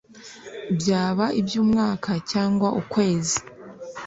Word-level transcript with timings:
byaba 0.77 1.25
iby’umwaka 1.39 2.11
cyangwa 2.31 2.67
ukwezi 2.81 3.37